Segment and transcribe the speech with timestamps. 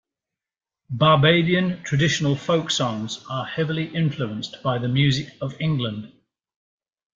[0.89, 6.11] Barbadian traditional folk songs are heavily influenced by the music of England.